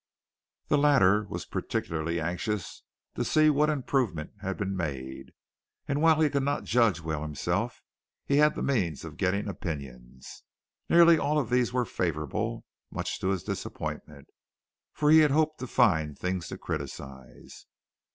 The 0.69 0.79
latter 0.79 1.25
was 1.25 1.45
particularly 1.45 2.19
anxious 2.19 2.81
to 3.13 3.23
see 3.23 3.51
what 3.51 3.69
improvement 3.69 4.31
had 4.39 4.57
been 4.57 4.75
made, 4.75 5.31
and 5.87 6.01
while 6.01 6.19
he 6.21 6.27
could 6.31 6.41
not 6.41 6.63
judge 6.63 7.01
well 7.01 7.21
himself, 7.21 7.83
he 8.25 8.37
had 8.37 8.55
the 8.55 8.63
means 8.63 9.05
of 9.05 9.15
getting 9.15 9.47
opinions. 9.47 10.41
Nearly 10.89 11.19
all 11.19 11.43
these 11.43 11.71
were 11.71 11.85
favorable, 11.85 12.65
much 12.89 13.19
to 13.19 13.27
his 13.27 13.43
disappointment, 13.43 14.27
for 14.91 15.11
he 15.11 15.21
hoped 15.21 15.59
to 15.59 15.67
find 15.67 16.17
things 16.17 16.47
to 16.47 16.57
criticize. 16.57 17.67